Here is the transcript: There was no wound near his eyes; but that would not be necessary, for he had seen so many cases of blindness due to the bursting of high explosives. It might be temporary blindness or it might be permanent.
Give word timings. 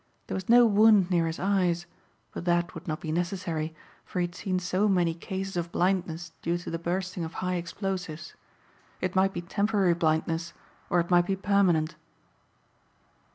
There 0.25 0.33
was 0.33 0.49
no 0.49 0.65
wound 0.65 1.11
near 1.11 1.27
his 1.27 1.37
eyes; 1.39 1.85
but 2.33 2.43
that 2.45 2.73
would 2.73 2.87
not 2.87 3.01
be 3.01 3.11
necessary, 3.11 3.75
for 4.03 4.19
he 4.19 4.25
had 4.25 4.33
seen 4.33 4.57
so 4.57 4.87
many 4.87 5.13
cases 5.13 5.55
of 5.55 5.71
blindness 5.71 6.31
due 6.41 6.57
to 6.57 6.71
the 6.71 6.79
bursting 6.79 7.23
of 7.23 7.35
high 7.35 7.53
explosives. 7.53 8.33
It 8.99 9.15
might 9.15 9.31
be 9.31 9.41
temporary 9.41 9.93
blindness 9.93 10.53
or 10.89 11.01
it 11.01 11.11
might 11.11 11.27
be 11.27 11.35
permanent. 11.35 11.97